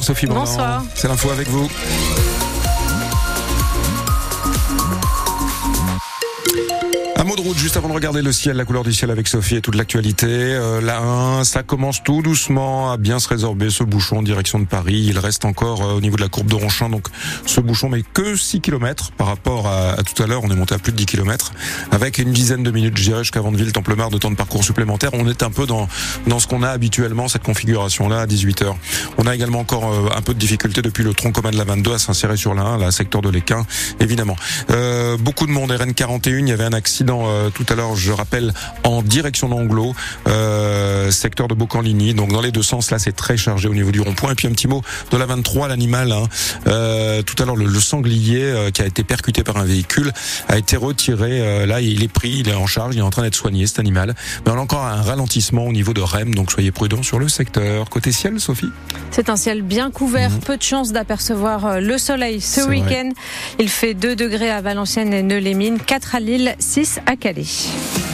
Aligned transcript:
Sophie. 0.00 0.26
Bonsoir. 0.26 0.82
C'est 0.94 1.08
l'info 1.08 1.30
avec 1.30 1.48
vous. 1.48 1.68
Juste 7.56 7.76
avant 7.76 7.88
de 7.88 7.94
regarder 7.94 8.22
le 8.22 8.32
ciel, 8.32 8.56
la 8.56 8.64
couleur 8.64 8.84
du 8.84 8.92
ciel 8.92 9.10
avec 9.10 9.26
Sophie 9.26 9.56
et 9.56 9.60
toute 9.60 9.74
l'actualité. 9.74 10.26
Euh, 10.28 10.80
la 10.80 11.00
1, 11.00 11.44
ça 11.44 11.62
commence 11.62 12.02
tout 12.02 12.22
doucement 12.22 12.92
à 12.92 12.96
bien 12.96 13.18
se 13.18 13.28
résorber 13.28 13.70
ce 13.70 13.84
bouchon 13.84 14.18
en 14.18 14.22
direction 14.22 14.58
de 14.58 14.64
Paris. 14.64 15.04
Il 15.08 15.18
reste 15.18 15.44
encore 15.44 15.82
euh, 15.82 15.94
au 15.94 16.00
niveau 16.00 16.16
de 16.16 16.22
la 16.22 16.28
courbe 16.28 16.48
de 16.48 16.54
Ronchamp, 16.54 16.90
donc 16.90 17.08
ce 17.46 17.60
bouchon 17.60 17.88
mais 17.88 18.02
que 18.02 18.36
6 18.36 18.60
km 18.60 19.12
par 19.12 19.26
rapport 19.26 19.66
à, 19.66 19.96
tout 20.02 20.22
à 20.22 20.26
l'heure. 20.26 20.42
On 20.44 20.50
est 20.50 20.56
monté 20.56 20.74
à 20.74 20.78
plus 20.78 20.92
de 20.92 20.96
10 20.96 21.06
km 21.06 21.52
avec 21.90 22.18
une 22.18 22.32
dizaine 22.32 22.62
de 22.62 22.70
minutes, 22.70 22.96
je 22.96 23.04
dirais, 23.04 23.20
jusqu'à 23.20 23.40
Vandeville, 23.40 23.72
Templemar 23.72 24.10
de 24.10 24.18
temps 24.18 24.30
de 24.30 24.36
parcours 24.36 24.64
supplémentaire. 24.64 25.10
On 25.14 25.28
est 25.28 25.42
un 25.42 25.50
peu 25.50 25.66
dans 25.66 25.88
dans 26.26 26.38
ce 26.38 26.46
qu'on 26.46 26.62
a 26.62 26.70
habituellement 26.70 27.28
cette 27.28 27.42
configuration 27.42 28.08
là 28.08 28.20
à 28.20 28.26
18 28.26 28.62
h 28.62 28.74
On 29.18 29.26
a 29.26 29.34
également 29.34 29.60
encore 29.60 29.92
euh, 29.92 30.08
un 30.16 30.22
peu 30.22 30.34
de 30.34 30.38
difficulté 30.38 30.82
depuis 30.82 31.04
le 31.04 31.14
tronc 31.14 31.32
commun 31.32 31.50
de 31.50 31.56
la 31.56 31.64
22 31.64 31.94
à 31.94 31.98
s'insérer 31.98 32.36
sur 32.36 32.54
la 32.54 32.62
1, 32.62 32.78
la 32.78 32.90
secteur 32.90 33.22
de 33.22 33.30
l'Équin, 33.30 33.66
évidemment. 34.00 34.36
Euh, 34.70 35.16
beaucoup 35.16 35.46
de 35.46 35.52
monde. 35.52 35.70
RN41, 35.72 36.40
il 36.40 36.48
y 36.48 36.52
avait 36.52 36.64
un 36.64 36.72
accident 36.72 37.22
euh, 37.40 37.50
tout 37.50 37.66
à 37.68 37.74
l'heure, 37.74 37.96
je 37.96 38.12
rappelle, 38.12 38.52
en 38.84 39.02
direction 39.02 39.48
d'Anglo, 39.48 39.94
euh, 40.28 41.10
secteur 41.10 41.48
de 41.48 41.54
Bocanligny. 41.54 42.14
Donc 42.14 42.32
dans 42.32 42.40
les 42.40 42.52
deux 42.52 42.62
sens, 42.62 42.90
là, 42.90 42.98
c'est 42.98 43.12
très 43.12 43.36
chargé 43.36 43.68
au 43.68 43.74
niveau 43.74 43.90
du 43.90 44.00
rond-point. 44.00 44.32
Et 44.32 44.34
puis 44.34 44.48
un 44.48 44.52
petit 44.52 44.68
mot 44.68 44.82
de 45.10 45.16
la 45.16 45.26
23, 45.26 45.68
l'animal. 45.68 46.12
Hein. 46.12 46.24
Euh, 46.66 47.22
tout 47.22 47.40
à 47.42 47.46
l'heure, 47.46 47.56
le, 47.56 47.80
sanglier 47.80 48.70
qui 48.74 48.82
a 48.82 48.86
été 48.86 49.04
percuté 49.04 49.42
par 49.42 49.56
un 49.56 49.64
véhicule 49.64 50.12
a 50.48 50.58
été 50.58 50.76
retiré. 50.76 51.66
là, 51.66 51.80
il 51.80 52.02
est 52.02 52.08
pris, 52.08 52.30
il 52.40 52.48
est 52.48 52.54
en 52.54 52.66
charge, 52.66 52.94
il 52.94 52.98
est 52.98 53.02
en 53.02 53.10
train 53.10 53.22
d'être 53.22 53.34
soigné, 53.34 53.66
cet 53.66 53.78
animal. 53.78 54.14
Mais 54.44 54.52
on 54.52 54.58
a 54.58 54.60
encore 54.60 54.84
un 54.84 55.00
ralentissement 55.00 55.64
au 55.64 55.72
niveau 55.72 55.94
de 55.94 56.02
REM, 56.02 56.34
donc 56.34 56.52
soyez 56.52 56.72
prudents 56.72 57.02
sur 57.02 57.18
le 57.18 57.28
secteur. 57.28 57.88
Côté 57.88 58.12
ciel, 58.12 58.38
Sophie? 58.38 58.68
C'est 59.10 59.30
un 59.30 59.36
ciel 59.36 59.62
bien 59.62 59.90
couvert, 59.90 60.30
mhm. 60.30 60.40
peu 60.40 60.56
de 60.58 60.62
chance 60.62 60.92
d'apercevoir 60.92 61.80
le 61.80 61.96
soleil 61.96 62.42
ce 62.42 62.60
week-end. 62.60 63.10
Il 63.58 63.70
fait 63.70 63.94
2 63.94 64.14
degrés 64.14 64.50
à 64.50 64.60
Valenciennes 64.60 65.14
et 65.14 65.22
Neulémine, 65.22 65.78
4 65.78 66.16
à 66.16 66.20
Lille, 66.20 66.54
6 66.58 67.00
à 67.06 67.16
Calais. 67.16 67.29
Alışveriş. 67.30 68.09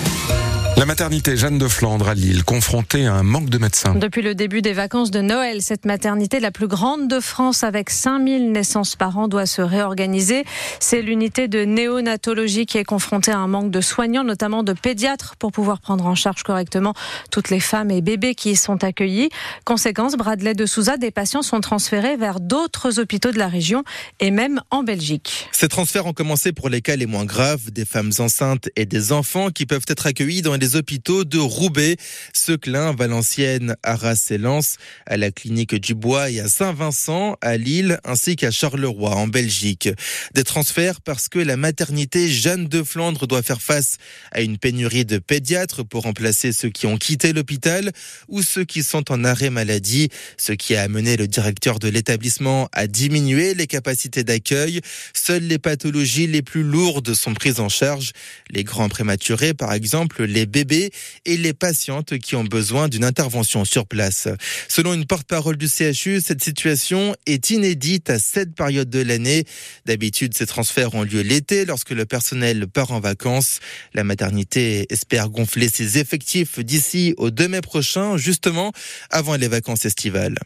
La 0.77 0.85
maternité 0.85 1.39
Jeanne 1.39 1.57
de 1.57 1.69
Flandre 1.69 2.07
à 2.07 2.13
Lille, 2.13 2.45
confrontée 2.45 3.07
à 3.07 3.15
un 3.15 3.23
manque 3.23 3.49
de 3.49 3.57
médecins. 3.57 3.95
Depuis 3.95 4.21
le 4.21 4.35
début 4.35 4.61
des 4.61 4.75
vacances 4.75 5.11
de 5.11 5.23
Noël, 5.23 5.63
cette 5.63 5.87
maternité 5.87 6.39
la 6.39 6.51
plus 6.51 6.69
grande 6.69 7.09
de 7.09 7.19
France 7.19 7.65
avec 7.65 7.89
5000 7.89 8.53
naissances 8.53 8.95
par 8.95 9.17
an 9.17 9.27
doit 9.27 9.47
se 9.47 9.63
réorganiser. 9.63 10.45
C'est 10.79 11.01
l'unité 11.01 11.49
de 11.49 11.65
néonatologie 11.65 12.67
qui 12.67 12.77
est 12.77 12.85
confrontée 12.85 13.31
à 13.31 13.39
un 13.39 13.47
manque 13.47 13.71
de 13.71 13.81
soignants, 13.81 14.23
notamment 14.23 14.63
de 14.63 14.75
pédiatres, 14.75 15.37
pour 15.39 15.51
pouvoir 15.51 15.81
prendre 15.81 16.05
en 16.05 16.15
charge 16.15 16.43
correctement 16.43 16.93
toutes 17.31 17.49
les 17.49 17.61
femmes 17.61 17.91
et 17.91 18.03
bébés 18.03 18.35
qui 18.35 18.51
y 18.51 18.57
sont 18.57 18.85
accueillis. 18.85 19.31
Conséquence, 19.65 20.15
Bradley 20.15 20.53
de 20.53 20.67
Souza, 20.67 20.99
des 20.99 21.11
patients 21.11 21.41
sont 21.41 21.63
transférés 21.63 22.19
vers 22.19 22.39
d'autres 22.39 23.01
hôpitaux 23.01 23.33
de 23.33 23.39
la 23.39 23.49
région 23.49 23.83
et 24.21 24.31
même 24.31 24.61
en 24.71 24.83
Belgique. 24.83 25.49
Ces 25.53 25.69
transferts 25.69 26.05
ont 26.05 26.13
commencé 26.13 26.53
pour 26.53 26.69
les 26.69 26.83
cas 26.83 26.97
les 26.97 27.07
moins 27.07 27.25
graves, 27.25 27.71
des 27.71 27.87
femmes 27.87 28.13
enceintes 28.19 28.69
et 28.77 28.85
des 28.85 29.13
enfants 29.13 29.49
qui 29.49 29.65
peuvent 29.65 29.87
être 29.89 30.07
accueillis 30.07 30.43
dans 30.43 30.53
les 30.53 30.66
hôpitaux 30.75 31.25
de 31.25 31.39
Roubaix, 31.39 31.97
Seclin, 32.33 32.93
Valenciennes, 32.93 33.77
Arras 33.85 34.27
et 34.31 34.39
Lens, 34.39 34.77
à 35.07 35.17
la 35.17 35.31
clinique 35.31 35.75
du 35.77 35.95
Bois 35.95 36.31
et 36.31 36.41
à 36.41 36.49
Saint-Vincent, 36.49 37.37
à 37.41 37.57
Lille, 37.57 38.01
ainsi 38.05 38.35
qu'à 38.35 38.51
Charleroi, 38.51 39.15
en 39.15 39.29
Belgique. 39.29 39.89
Des 40.35 40.43
transferts 40.43 41.01
parce 41.01 41.29
que 41.29 41.39
la 41.39 41.57
maternité 41.57 42.29
Jeanne 42.29 42.67
de 42.67 42.83
Flandre 42.83 43.27
doit 43.27 43.43
faire 43.43 43.63
face 43.63 43.99
à 44.33 44.41
une 44.41 44.59
pénurie 44.59 45.05
de 45.05 45.19
pédiatres 45.19 45.85
pour 45.85 46.03
remplacer 46.03 46.53
ceux 46.53 46.71
qui 46.71 46.87
ont 46.87 46.97
quitté 46.97 47.33
l'hôpital 47.33 47.93
ou 48.29 48.43
ceux 48.43 48.65
qui 48.65 48.83
sont 48.83 49.13
en 49.13 49.25
arrêt 49.25 49.51
maladie, 49.51 50.09
ce 50.37 50.53
qui 50.53 50.75
a 50.75 50.83
amené 50.83 51.17
le 51.17 51.29
directeur 51.29 51.79
de 51.79 51.89
l'établissement 51.89 52.69
à 52.73 52.87
diminuer 52.87 53.55
les 53.55 53.67
capacités 53.67 54.25
d'accueil. 54.25 54.81
Seules 55.13 55.47
les 55.47 55.59
pathologies 55.59 56.27
les 56.27 56.43
plus 56.43 56.63
lourdes 56.63 57.15
sont 57.15 57.35
prises 57.35 57.61
en 57.61 57.69
charge. 57.69 58.13
Les 58.51 58.65
grands 58.65 58.89
prématurés, 58.89 59.55
par 59.55 59.73
exemple, 59.73 60.25
les 60.25 60.47
bébés 60.57 60.91
et 61.27 61.37
les 61.37 61.53
patientes 61.53 62.19
qui 62.19 62.35
ont 62.35 62.45
besoin 62.45 62.89
d'une 62.89 63.05
intervention 63.05 63.67
sur 63.67 63.87
place. 63.87 64.27
Selon 64.69 64.95
une 64.95 65.05
porte-parole 65.05 65.59
du 65.59 65.69
CHU, 65.69 66.23
cette 66.25 66.43
situation 66.43 67.15
est 67.27 67.51
inédite 67.51 68.09
à 68.09 68.19
cette 68.19 68.55
période 68.55 68.89
de 68.89 69.01
l'année. 69.01 69.45
D'habitude, 69.85 70.33
ces 70.33 70.47
transferts 70.47 70.95
ont 70.95 71.03
lieu 71.03 71.21
l'été 71.21 71.67
lorsque 71.67 71.91
le 71.91 72.07
personnel 72.07 72.69
part 72.69 72.93
en 72.93 73.01
vacances. 73.01 73.61
La 73.93 74.03
maternité 74.03 74.87
espère 74.89 75.29
gonfler 75.29 75.69
ses 75.69 75.99
effectifs 75.99 76.59
d'ici 76.59 77.13
au 77.19 77.31
2 77.31 77.49
mai 77.49 77.61
prochain, 77.61 78.17
justement 78.17 78.73
avant 79.11 79.37
les 79.37 79.49
vacances 79.49 79.85
estivales. 79.85 80.37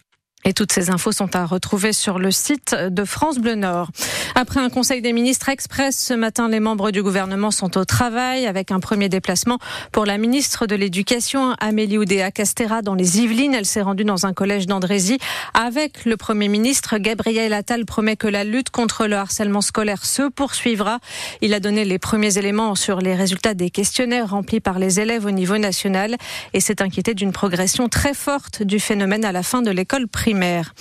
Et 0.46 0.54
toutes 0.54 0.72
ces 0.72 0.88
infos 0.88 1.12
sont 1.12 1.36
à 1.36 1.44
retrouver 1.44 1.92
sur 1.92 2.18
le 2.18 2.30
site 2.30 2.74
de 2.74 3.04
France 3.04 3.38
Bleu 3.38 3.56
Nord. 3.56 3.90
Après 4.34 4.58
un 4.58 4.70
conseil 4.70 5.02
des 5.02 5.12
ministres 5.12 5.50
express, 5.50 5.98
ce 5.98 6.14
matin, 6.14 6.48
les 6.48 6.60
membres 6.60 6.92
du 6.92 7.02
gouvernement 7.02 7.50
sont 7.50 7.76
au 7.76 7.84
travail 7.84 8.46
avec 8.46 8.70
un 8.70 8.80
premier 8.80 9.10
déplacement 9.10 9.58
pour 9.92 10.06
la 10.06 10.16
ministre 10.16 10.66
de 10.66 10.74
l'Éducation, 10.74 11.54
Amélie 11.60 11.98
Oudéa 11.98 12.30
Castera, 12.30 12.80
dans 12.80 12.94
les 12.94 13.20
Yvelines. 13.20 13.52
Elle 13.54 13.66
s'est 13.66 13.82
rendue 13.82 14.04
dans 14.04 14.24
un 14.24 14.32
collège 14.32 14.66
d'Andrézy 14.66 15.18
avec 15.52 16.06
le 16.06 16.16
premier 16.16 16.48
ministre. 16.48 16.96
Gabriel 16.96 17.52
Attal 17.52 17.84
promet 17.84 18.16
que 18.16 18.28
la 18.28 18.44
lutte 18.44 18.70
contre 18.70 19.06
le 19.06 19.16
harcèlement 19.16 19.60
scolaire 19.60 20.06
se 20.06 20.30
poursuivra. 20.30 21.00
Il 21.42 21.52
a 21.52 21.60
donné 21.60 21.84
les 21.84 21.98
premiers 21.98 22.38
éléments 22.38 22.74
sur 22.76 23.00
les 23.00 23.14
résultats 23.14 23.52
des 23.52 23.68
questionnaires 23.68 24.30
remplis 24.30 24.60
par 24.60 24.78
les 24.78 25.00
élèves 25.00 25.26
au 25.26 25.32
niveau 25.32 25.58
national 25.58 26.16
et 26.54 26.60
s'est 26.60 26.80
inquiété 26.80 27.12
d'une 27.12 27.32
progression 27.32 27.90
très 27.90 28.14
forte 28.14 28.62
du 28.62 28.80
phénomène 28.80 29.26
à 29.26 29.32
la 29.32 29.42
fin 29.42 29.60
de 29.60 29.70
l'école 29.70 30.08
primaire 30.08 30.29
primaire. 30.30 30.72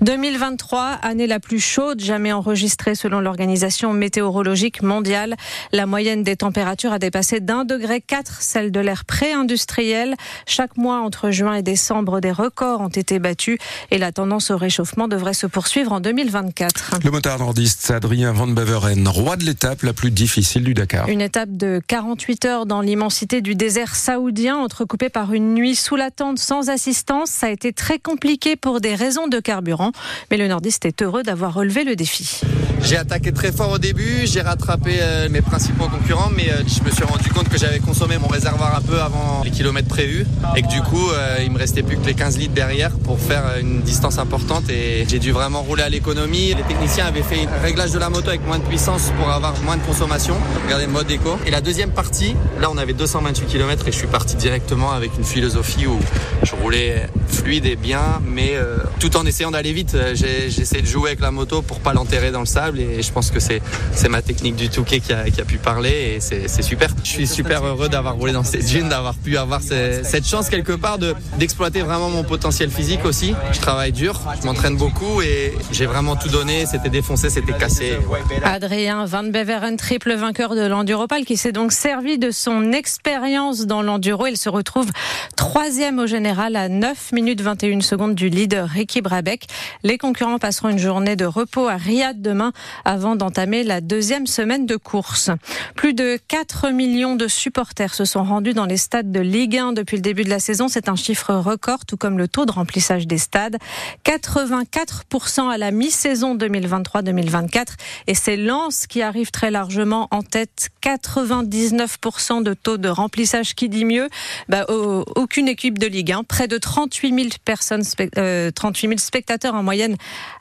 2023, 0.00 0.98
année 1.02 1.26
la 1.26 1.40
plus 1.40 1.60
chaude 1.60 2.00
jamais 2.00 2.32
enregistrée 2.32 2.94
selon 2.94 3.20
l'Organisation 3.20 3.92
météorologique 3.92 4.82
mondiale. 4.82 5.36
La 5.72 5.86
moyenne 5.86 6.22
des 6.22 6.36
températures 6.36 6.92
a 6.92 6.98
dépassé 6.98 7.40
d'un 7.40 7.64
degré 7.64 8.00
4 8.00 8.42
celle 8.42 8.72
de 8.72 8.80
l'ère 8.80 9.04
pré-industriel. 9.04 10.14
Chaque 10.46 10.76
mois 10.76 11.00
entre 11.00 11.30
juin 11.30 11.54
et 11.54 11.62
décembre, 11.62 12.20
des 12.20 12.32
records 12.32 12.80
ont 12.80 12.88
été 12.88 13.18
battus 13.18 13.58
et 13.90 13.98
la 13.98 14.12
tendance 14.12 14.50
au 14.50 14.56
réchauffement 14.56 15.08
devrait 15.08 15.34
se 15.34 15.46
poursuivre 15.46 15.92
en 15.92 16.00
2024. 16.00 17.00
Le 17.04 17.10
motard 17.10 17.38
nordiste 17.38 17.90
Adrien 17.90 18.32
Van 18.32 18.46
Beveren, 18.46 19.06
roi 19.08 19.36
de 19.36 19.44
l'étape 19.44 19.82
la 19.82 19.92
plus 19.92 20.10
difficile 20.10 20.64
du 20.64 20.74
Dakar. 20.74 21.08
Une 21.08 21.20
étape 21.20 21.50
de 21.50 21.80
48 21.86 22.44
heures 22.44 22.66
dans 22.66 22.80
l'immensité 22.80 23.40
du 23.40 23.54
désert 23.54 23.94
saoudien, 23.94 24.56
entrecoupée 24.56 25.08
par 25.08 25.32
une 25.32 25.54
nuit 25.54 25.74
sous 25.74 25.96
la 25.96 26.10
tente 26.10 26.38
sans 26.38 26.70
assistance. 26.70 27.30
Ça 27.30 27.46
a 27.46 27.50
été 27.50 27.72
très 27.72 27.98
compliqué 27.98 28.56
pour 28.56 28.80
des 28.80 28.94
raisons 28.94 29.28
de 29.28 29.40
carburant. 29.40 29.83
Mais 30.30 30.36
le 30.36 30.48
nordiste 30.48 30.84
est 30.84 31.02
heureux 31.02 31.22
d'avoir 31.22 31.54
relevé 31.54 31.84
le 31.84 31.96
défi. 31.96 32.40
J'ai 32.84 32.98
attaqué 32.98 33.32
très 33.32 33.50
fort 33.50 33.70
au 33.70 33.78
début, 33.78 34.26
j'ai 34.26 34.42
rattrapé 34.42 34.98
euh, 35.00 35.30
mes 35.30 35.40
principaux 35.40 35.88
concurrents, 35.88 36.30
mais 36.36 36.50
euh, 36.50 36.62
je 36.66 36.84
me 36.84 36.90
suis 36.90 37.02
rendu 37.02 37.30
compte 37.30 37.48
que 37.48 37.56
j'avais 37.56 37.78
consommé 37.78 38.18
mon 38.18 38.26
réservoir 38.26 38.76
un 38.76 38.82
peu 38.82 39.00
avant 39.00 39.40
les 39.42 39.50
kilomètres 39.50 39.88
prévus 39.88 40.26
et 40.54 40.60
que 40.60 40.68
du 40.68 40.82
coup, 40.82 41.08
euh, 41.10 41.38
il 41.42 41.50
me 41.50 41.56
restait 41.56 41.82
plus 41.82 41.96
que 41.96 42.04
les 42.04 42.12
15 42.12 42.36
litres 42.36 42.52
derrière 42.52 42.90
pour 42.90 43.18
faire 43.18 43.44
une 43.58 43.80
distance 43.80 44.18
importante 44.18 44.68
et 44.68 45.06
j'ai 45.08 45.18
dû 45.18 45.32
vraiment 45.32 45.62
rouler 45.62 45.82
à 45.82 45.88
l'économie. 45.88 46.52
Les 46.52 46.62
techniciens 46.62 47.06
avaient 47.06 47.22
fait 47.22 47.46
un 47.46 47.62
réglage 47.62 47.92
de 47.92 47.98
la 47.98 48.10
moto 48.10 48.28
avec 48.28 48.46
moins 48.46 48.58
de 48.58 48.64
puissance 48.64 49.10
pour 49.18 49.30
avoir 49.30 49.54
moins 49.62 49.78
de 49.78 49.82
consommation. 49.82 50.34
Regardez 50.66 50.84
le 50.84 50.92
mode 50.92 51.10
éco. 51.10 51.38
Et 51.46 51.50
la 51.50 51.62
deuxième 51.62 51.90
partie, 51.90 52.36
là 52.60 52.70
on 52.70 52.76
avait 52.76 52.92
228 52.92 53.46
km 53.46 53.88
et 53.88 53.92
je 53.92 53.96
suis 53.96 54.08
parti 54.08 54.36
directement 54.36 54.92
avec 54.92 55.12
une 55.16 55.24
philosophie 55.24 55.86
où 55.86 55.98
je 56.42 56.54
roulais 56.56 57.08
fluide 57.28 57.64
et 57.64 57.76
bien, 57.76 58.20
mais 58.26 58.52
tout 59.00 59.16
en 59.16 59.24
essayant 59.24 59.52
d'aller 59.52 59.72
vite. 59.72 59.96
J'ai 60.12 60.46
essayé 60.46 60.82
de 60.82 60.86
jouer 60.86 61.10
avec 61.10 61.20
la 61.20 61.30
moto 61.30 61.62
pour 61.62 61.80
pas 61.80 61.94
l'enterrer 61.94 62.30
dans 62.30 62.40
le 62.40 62.46
sable 62.46 62.73
et 62.80 63.02
je 63.02 63.12
pense 63.12 63.30
que 63.30 63.40
c'est 63.40 63.60
ma 64.08 64.22
technique 64.22 64.56
du 64.56 64.68
Touquet 64.68 65.00
qui 65.00 65.12
a, 65.12 65.30
qui 65.30 65.40
a 65.40 65.44
pu 65.44 65.58
parler 65.58 66.16
et 66.16 66.20
c'est 66.20 66.62
super. 66.62 66.90
Je 67.02 67.08
suis 67.08 67.26
super 67.26 67.64
heureux 67.64 67.88
d'avoir 67.88 68.14
roulé 68.14 68.32
dans 68.32 68.44
cette 68.44 68.66
dune, 68.66 68.88
d'avoir 68.88 69.14
pu 69.14 69.36
avoir 69.36 69.60
cette 69.62 70.26
chance 70.26 70.48
quelque 70.48 70.72
part 70.72 70.98
d'exploiter 71.38 71.82
vraiment 71.82 72.10
mon 72.10 72.24
potentiel 72.24 72.70
physique 72.70 73.04
aussi. 73.04 73.34
Je 73.52 73.60
travaille 73.60 73.92
dur, 73.92 74.20
je 74.40 74.46
m'entraîne 74.46 74.76
beaucoup 74.76 75.22
et 75.22 75.54
j'ai 75.72 75.86
vraiment 75.86 76.16
tout 76.16 76.28
donné. 76.28 76.66
C'était 76.66 76.90
défoncé, 76.90 77.30
c'était 77.30 77.52
cassé. 77.52 77.98
Adrien 78.42 79.04
Van 79.06 79.24
Beveren, 79.24 79.76
triple 79.76 80.14
vainqueur 80.14 80.54
de 80.54 80.66
l'Enduropal, 80.66 81.24
qui 81.24 81.36
s'est 81.36 81.52
donc 81.52 81.72
servi 81.72 82.18
de 82.18 82.30
son 82.30 82.72
expérience 82.72 83.66
dans 83.66 83.82
l'enduro. 83.82 84.26
Il 84.26 84.36
se 84.36 84.48
retrouve 84.48 84.90
troisième 85.36 85.98
au 85.98 86.06
général 86.06 86.56
à 86.56 86.68
9 86.68 87.12
minutes 87.12 87.40
21 87.40 87.80
secondes 87.80 88.14
du 88.14 88.28
leader 88.28 88.68
Ricky 88.68 89.00
Brabeck. 89.00 89.46
Les 89.82 89.98
concurrents 89.98 90.38
passeront 90.38 90.68
une 90.68 90.78
journée 90.78 91.16
de 91.16 91.24
repos 91.24 91.68
à 91.68 91.76
Riyad 91.76 92.20
demain 92.20 92.52
avant 92.84 93.16
d'entamer 93.16 93.64
la 93.64 93.80
deuxième 93.80 94.26
semaine 94.26 94.66
de 94.66 94.76
course. 94.76 95.30
Plus 95.74 95.94
de 95.94 96.18
4 96.28 96.70
millions 96.70 97.16
de 97.16 97.28
supporters 97.28 97.94
se 97.94 98.04
sont 98.04 98.24
rendus 98.24 98.54
dans 98.54 98.66
les 98.66 98.76
stades 98.76 99.10
de 99.10 99.20
Ligue 99.20 99.58
1 99.58 99.72
depuis 99.72 99.96
le 99.96 100.02
début 100.02 100.24
de 100.24 100.30
la 100.30 100.38
saison. 100.38 100.68
C'est 100.68 100.88
un 100.88 100.96
chiffre 100.96 101.34
record, 101.34 101.84
tout 101.86 101.96
comme 101.96 102.18
le 102.18 102.28
taux 102.28 102.46
de 102.46 102.52
remplissage 102.52 103.06
des 103.06 103.18
stades. 103.18 103.56
84% 104.04 105.48
à 105.48 105.58
la 105.58 105.70
mi-saison 105.70 106.36
2023-2024. 106.36 107.66
Et 108.06 108.14
c'est 108.14 108.36
Lens 108.36 108.86
qui 108.86 109.02
arrive 109.02 109.30
très 109.30 109.50
largement 109.50 110.08
en 110.10 110.22
tête. 110.22 110.68
99% 110.82 112.42
de 112.42 112.54
taux 112.54 112.76
de 112.76 112.88
remplissage. 112.88 113.54
Qui 113.54 113.68
dit 113.68 113.84
mieux? 113.84 114.08
Bah, 114.48 114.66
Aucune 114.68 115.48
équipe 115.48 115.78
de 115.78 115.86
Ligue 115.86 116.12
1. 116.12 116.24
Près 116.24 116.48
de 116.48 116.58
38 116.58 117.14
000 117.14 117.28
personnes, 117.44 117.82
38 117.82 118.18
euh, 118.18 118.50
000 118.52 118.92
spectateurs 118.98 119.54
en 119.54 119.62
moyenne 119.62 119.96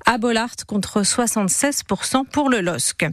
à 0.06 0.18
Bollard 0.18 0.56
contre 0.68 1.02
76% 1.02 2.03
pour 2.32 2.50
le 2.50 2.62
LOSC. 2.62 3.06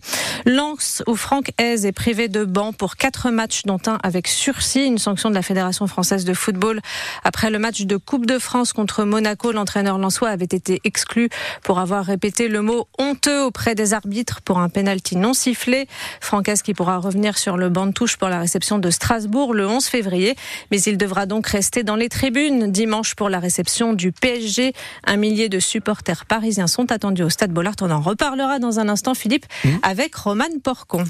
Lens 0.47 1.03
où 1.07 1.15
Franck 1.15 1.53
Hez 1.59 1.87
est 1.87 1.93
privé 1.93 2.29
de 2.29 2.45
banc 2.45 2.73
pour 2.73 2.97
quatre 2.97 3.31
matchs 3.31 3.63
dont 3.65 3.79
un 3.87 3.99
avec 4.03 4.27
sursis, 4.27 4.85
une 4.85 4.99
sanction 4.99 5.31
de 5.31 5.35
la 5.35 5.43
Fédération 5.43 5.87
française 5.87 6.25
de 6.25 6.35
football. 6.35 6.81
Après 7.23 7.51
le 7.51 7.59
match 7.59 7.83
de 7.83 7.97
Coupe 7.97 8.27
de 8.27 8.39
France 8.39 8.73
contre 8.73 9.05
Monaco, 9.05 9.53
l'entraîneur 9.53 9.99
lensois 9.99 10.31
avait 10.31 10.45
été 10.45 10.81
exclu 10.85 11.29
pour 11.63 11.79
avoir 11.79 12.05
répété 12.05 12.49
le 12.49 12.63
mot 12.63 12.89
honteux 12.99 13.45
auprès 13.45 13.75
des 13.75 13.95
arbitres 13.95 14.41
pour 14.43 14.59
un 14.59 14.69
pénalty 14.69 15.17
non 15.17 15.35
sifflé. 15.35 15.87
Franck 16.21 16.49
Hez 16.49 16.55
qui 16.65 16.75
pourra 16.75 16.99
revenir 16.99 17.39
sur 17.39 17.57
le 17.57 17.69
banc 17.69 17.87
de 17.87 17.93
touche 17.93 18.17
pour 18.17 18.29
la 18.29 18.41
réception 18.41 18.79
de 18.79 18.91
Strasbourg 18.91 19.55
le 19.55 19.67
11 19.69 19.85
février, 19.85 20.35
mais 20.71 20.81
il 20.83 20.99
devra 20.99 21.27
donc 21.27 21.47
rester 21.47 21.85
dans 21.85 21.97
les 21.97 22.09
tribunes 22.09 22.73
dimanche 22.73 23.15
pour 23.15 23.29
la 23.29 23.39
réception 23.39 23.93
du 23.93 24.11
PSG. 24.11 24.73
Un 25.05 25.17
millier 25.17 25.49
de 25.49 25.61
supporters 25.61 26.25
parisiens 26.27 26.67
sont 26.67 26.91
attendus 26.91 27.23
au 27.23 27.31
Stade 27.31 27.53
Bollard. 27.53 27.77
On 27.83 27.91
en 27.91 28.01
reparlera 28.01 28.59
dans 28.59 28.80
un 28.80 28.80
instant, 28.89 29.15
Philippe, 29.15 29.47
mmh. 29.65 29.69
avec 29.83 30.15
Roman 30.15 30.45
Porcon. 30.63 31.05